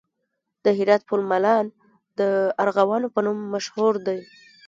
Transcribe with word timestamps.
د 0.65 0.65
هرات 0.77 1.01
پل 1.09 1.21
مالان 1.31 1.65
د 2.19 2.21
ارغوانو 2.63 3.07
په 3.15 3.19
نوم 3.25 3.37
مشهور 3.53 3.93
دی 4.07 4.19